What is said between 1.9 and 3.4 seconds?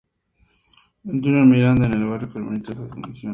el Barrio Carmelitas, Asunción.